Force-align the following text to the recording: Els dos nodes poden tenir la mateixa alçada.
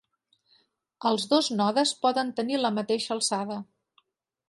Els 1.09 1.27
dos 1.35 1.51
nodes 1.61 1.93
poden 2.07 2.35
tenir 2.43 2.61
la 2.65 2.75
mateixa 2.81 3.17
alçada. 3.19 3.63